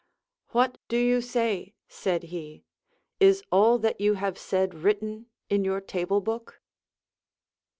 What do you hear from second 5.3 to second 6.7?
in your table book